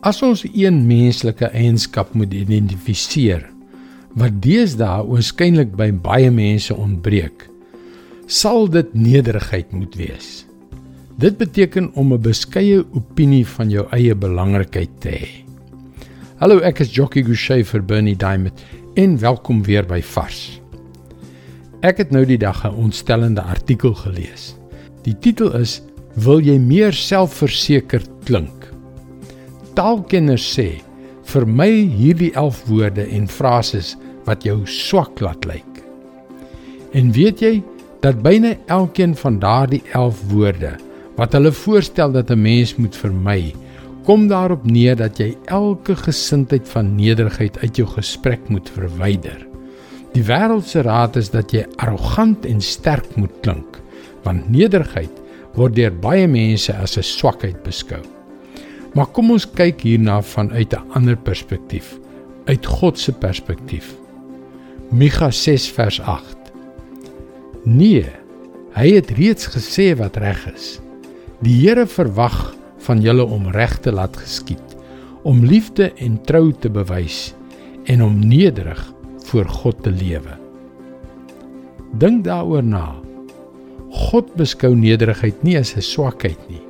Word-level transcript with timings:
As 0.00 0.22
ons 0.24 0.46
een 0.48 0.78
menslike 0.88 1.50
eienskap 1.52 2.14
moet 2.16 2.32
identifiseer 2.32 3.42
wat 4.16 4.38
deesdae 4.40 5.02
waarskynlik 5.04 5.74
by 5.76 5.90
baie 5.92 6.30
mense 6.32 6.72
ontbreek, 6.72 7.44
sal 8.24 8.64
dit 8.72 8.94
nederigheid 8.96 9.74
moet 9.76 9.98
wees. 10.00 10.30
Dit 11.20 11.36
beteken 11.36 11.90
om 12.00 12.14
'n 12.14 12.22
beskeie 12.22 12.80
opinie 12.96 13.44
van 13.46 13.68
jou 13.70 13.84
eie 13.92 14.14
belangrikheid 14.14 14.90
te 15.00 15.08
hê. 15.08 15.28
Hallo, 16.40 16.58
ek 16.58 16.80
is 16.80 16.94
Jockey 16.94 17.22
Gouchee 17.22 17.64
vir 17.64 17.82
Bernie 17.82 18.16
Diamond 18.16 18.56
en 18.96 19.18
welkom 19.18 19.62
weer 19.62 19.84
by 19.84 20.00
Vars. 20.00 20.60
Ek 21.82 21.98
het 21.98 22.10
nou 22.10 22.24
die 22.24 22.38
dag 22.38 22.64
'n 22.64 22.74
ontstellende 22.74 23.42
artikel 23.42 23.94
gelees. 23.94 24.56
Die 25.02 25.18
titel 25.18 25.52
is 25.52 25.82
Wil 26.16 26.40
jy 26.40 26.58
meer 26.58 26.92
selfversekerd 26.92 28.08
klink? 28.24 28.59
Taalkenners 29.74 30.44
sê 30.54 30.80
Vermy 31.30 31.86
hierdie 31.86 32.32
11 32.34 32.62
woorde 32.66 33.04
en 33.06 33.28
frases 33.30 33.94
wat 34.26 34.42
jou 34.46 34.64
swak 34.66 35.20
laat 35.22 35.46
lyk. 35.46 35.82
En 36.96 37.12
weet 37.14 37.42
jy 37.44 37.52
dat 38.02 38.22
byna 38.24 38.56
elkeen 38.72 39.14
van 39.14 39.38
daardie 39.38 39.82
11 39.92 40.22
woorde 40.32 40.72
wat 41.18 41.36
hulle 41.36 41.52
voorstel 41.52 42.12
dat 42.12 42.30
'n 42.30 42.42
mens 42.42 42.76
moet 42.76 42.96
vermy, 42.96 43.54
kom 44.04 44.28
daarop 44.28 44.64
neer 44.64 44.96
dat 44.96 45.18
jy 45.18 45.36
elke 45.44 45.96
gesindheid 45.96 46.68
van 46.68 46.96
nederigheid 46.96 47.58
uit 47.58 47.76
jou 47.76 47.88
gesprek 47.88 48.48
moet 48.48 48.70
verwyder. 48.70 49.46
Die 50.12 50.24
wêreld 50.24 50.66
se 50.66 50.82
raad 50.82 51.16
is 51.16 51.30
dat 51.30 51.52
jy 51.52 51.66
arrogant 51.76 52.46
en 52.46 52.60
sterk 52.60 53.16
moet 53.16 53.40
klink, 53.42 53.78
want 54.22 54.50
nederigheid 54.50 55.12
word 55.54 55.74
deur 55.74 55.92
baie 55.92 56.26
mense 56.26 56.74
as 56.74 56.96
'n 56.96 57.02
swakheid 57.02 57.62
beskou. 57.62 58.19
Maar 58.94 59.06
kom 59.14 59.30
ons 59.30 59.46
kyk 59.46 59.84
hierna 59.86 60.22
vanuit 60.22 60.74
'n 60.74 60.90
ander 60.92 61.16
perspektief, 61.16 61.98
uit 62.44 62.66
God 62.66 62.98
se 62.98 63.12
perspektief. 63.12 63.94
Micha 64.90 65.30
6 65.30 65.70
vers 65.70 66.00
8. 66.00 66.36
Nee, 67.64 68.06
hy 68.72 68.88
het 68.94 69.10
reeds 69.10 69.46
gesê 69.46 69.96
wat 69.96 70.16
reg 70.16 70.52
is. 70.54 70.80
Die 71.40 71.68
Here 71.68 71.86
verwag 71.86 72.54
van 72.78 73.00
julle 73.00 73.24
om 73.24 73.48
reg 73.48 73.78
te 73.78 73.92
laat 73.92 74.16
geskied, 74.16 74.76
om 75.22 75.44
liefde 75.44 75.92
en 75.96 76.22
trou 76.22 76.52
te 76.52 76.70
bewys 76.70 77.34
en 77.84 78.02
om 78.02 78.18
nederig 78.18 78.92
voor 79.24 79.44
God 79.44 79.82
te 79.82 79.90
lewe. 79.90 80.38
Dink 81.98 82.24
daaroor 82.24 82.64
na. 82.64 82.94
God 83.90 84.34
beskou 84.38 84.74
nederigheid 84.74 85.42
nie 85.42 85.58
as 85.58 85.76
'n 85.76 85.82
swakheid 85.82 86.38
nie. 86.48 86.69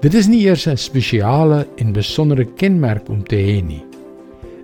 Dit 0.00 0.14
is 0.16 0.30
nie 0.32 0.46
eers 0.46 0.64
'n 0.66 0.76
spesiale 0.80 1.66
en 1.76 1.92
besondere 1.92 2.44
kenmerk 2.56 3.08
om 3.08 3.22
te 3.22 3.36
hê 3.36 3.60
nie. 3.60 3.84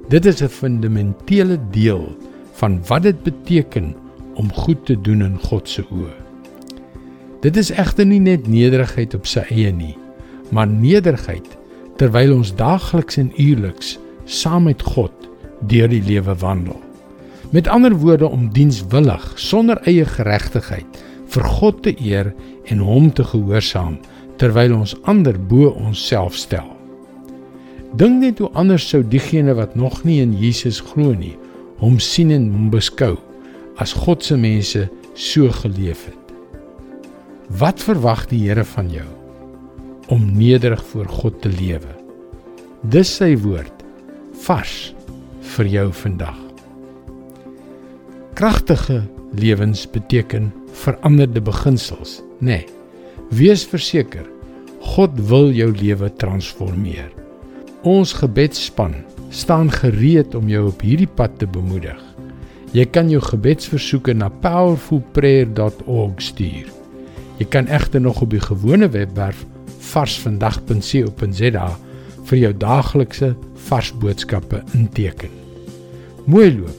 Dit 0.09 0.25
is 0.25 0.41
'n 0.43 0.49
fundamentele 0.49 1.59
deel 1.71 2.17
van 2.53 2.81
wat 2.87 3.03
dit 3.03 3.23
beteken 3.23 3.95
om 4.35 4.53
goed 4.53 4.87
te 4.87 5.01
doen 5.01 5.23
in 5.23 5.39
God 5.39 5.69
se 5.69 5.83
oë. 5.83 6.15
Dit 7.41 7.57
is 7.57 7.71
egter 7.71 8.07
nie 8.07 8.21
net 8.21 8.49
nederigheid 8.49 9.15
op 9.15 9.27
sy 9.27 9.45
eie 9.51 9.73
nie, 9.73 9.99
maar 10.51 10.67
nederigheid 10.67 11.59
terwyl 11.97 12.35
ons 12.35 12.55
daagliks 12.55 13.17
en 13.17 13.33
uierliks 13.39 13.99
saam 14.25 14.63
met 14.63 14.83
God 14.83 15.13
deur 15.61 15.89
die 15.89 16.03
lewe 16.03 16.35
wandel. 16.35 16.81
Met 17.51 17.69
ander 17.69 17.95
woorde 17.95 18.29
om 18.29 18.53
dienswillig 18.53 19.33
sonder 19.35 19.77
eie 19.85 20.05
geregtigheid 20.05 21.05
vir 21.29 21.45
God 21.45 21.83
te 21.83 21.95
eer 22.01 22.35
en 22.65 22.79
hom 22.79 23.13
te 23.13 23.25
gehoorsaam 23.25 23.99
terwyl 24.41 24.75
ons 24.77 24.95
ander 25.09 25.37
bo 25.39 25.73
onsself 25.81 26.37
stel. 26.37 26.69
Dink 27.97 28.21
net 28.21 28.41
hoe 28.43 28.51
anders 28.59 28.85
sou 28.91 29.01
diegene 29.05 29.55
wat 29.57 29.77
nog 29.79 30.03
nie 30.05 30.19
in 30.21 30.35
Jesus 30.37 30.83
glo 30.85 31.15
nie, 31.17 31.37
hom 31.81 31.99
sien 32.03 32.33
en 32.35 32.51
hom 32.53 32.69
beskou 32.73 33.15
as 33.81 33.95
God 33.97 34.25
se 34.25 34.37
mense 34.41 34.87
so 35.17 35.49
geleef 35.63 36.07
het. 36.09 36.35
Wat 37.61 37.81
verwag 37.81 38.27
die 38.33 38.43
Here 38.49 38.65
van 38.65 38.91
jou 38.91 39.07
om 40.13 40.25
nederig 40.37 40.83
voor 40.93 41.09
God 41.09 41.41
te 41.43 41.53
lewe? 41.53 41.93
Dis 42.83 43.11
sy 43.19 43.33
woord 43.41 43.85
vars 44.47 44.93
vir 45.57 45.71
jou 45.73 45.87
vandag. 46.05 46.39
Kragtige 48.37 49.03
lewens 49.37 49.87
beteken 49.91 50.51
veranderde 50.85 51.41
beginsels, 51.41 52.21
nê? 52.41 52.61
Nee. 52.61 52.77
Wees 53.35 53.65
verseker, 53.67 54.23
God 54.87 55.17
wil 55.27 55.51
jou 55.51 55.73
lewe 55.75 56.07
transformeer. 56.15 57.09
Ons 57.83 58.13
gebedsspan 58.15 58.95
staan 59.35 59.71
gereed 59.71 60.35
om 60.39 60.47
jou 60.47 60.69
op 60.69 60.85
hierdie 60.87 61.11
pad 61.11 61.35
te 61.41 61.49
bemoedig. 61.51 61.99
Jy 62.71 62.85
kan 62.95 63.11
jou 63.11 63.19
gebedsversoeke 63.23 64.15
na 64.15 64.29
powerfulprayer.org 64.45 66.23
stuur. 66.23 66.71
Jy 67.41 67.47
kan 67.51 67.67
egter 67.67 68.01
nog 68.01 68.23
op 68.23 68.31
die 68.31 68.43
gewone 68.43 68.89
webwerf 68.95 69.43
varsvandag.co.za 69.91 71.67
vir 72.31 72.39
jou 72.39 72.53
daaglikse 72.55 73.35
vars 73.67 73.93
boodskappe 73.99 74.63
inteken. 74.79 75.35
Mooi 76.31 76.51
loop. 76.61 76.79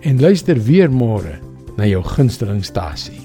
En 0.00 0.20
luister 0.20 0.56
weer 0.62 0.88
môre 0.88 1.36
na 1.76 1.84
jou 1.88 2.02
gunstelingstasie. 2.04 3.20